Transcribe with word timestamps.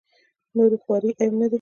نورې 0.55 0.77
خوارۍ 0.83 1.11
عیب 1.19 1.33
نه 1.39 1.47
دي. 1.47 1.49